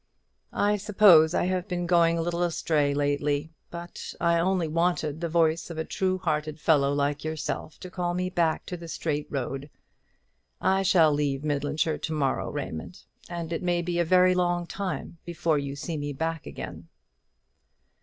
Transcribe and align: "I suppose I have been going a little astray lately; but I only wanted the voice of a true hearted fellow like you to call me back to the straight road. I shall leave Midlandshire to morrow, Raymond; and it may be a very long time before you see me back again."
"I 0.51 0.77
suppose 0.77 1.35
I 1.35 1.45
have 1.45 1.67
been 1.67 1.85
going 1.85 2.17
a 2.17 2.23
little 2.23 2.41
astray 2.41 2.91
lately; 2.95 3.51
but 3.69 4.15
I 4.19 4.39
only 4.39 4.67
wanted 4.67 5.21
the 5.21 5.29
voice 5.29 5.69
of 5.69 5.77
a 5.77 5.85
true 5.85 6.17
hearted 6.17 6.59
fellow 6.59 6.91
like 6.91 7.23
you 7.23 7.35
to 7.37 7.89
call 7.91 8.15
me 8.15 8.31
back 8.31 8.65
to 8.65 8.77
the 8.77 8.87
straight 8.87 9.27
road. 9.29 9.69
I 10.59 10.81
shall 10.81 11.13
leave 11.13 11.43
Midlandshire 11.43 11.99
to 11.99 12.13
morrow, 12.13 12.49
Raymond; 12.49 13.03
and 13.29 13.53
it 13.53 13.61
may 13.61 13.83
be 13.83 13.99
a 13.99 14.03
very 14.03 14.33
long 14.33 14.65
time 14.65 15.19
before 15.23 15.59
you 15.59 15.75
see 15.75 15.97
me 15.97 16.13
back 16.13 16.47
again." 16.47 16.87